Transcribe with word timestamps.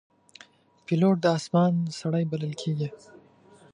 پیلوټ 0.85 1.15
د 1.21 1.25
آسمان 1.37 1.73
سړی 1.99 2.23
بلل 2.31 2.53
کېږي. 2.61 2.89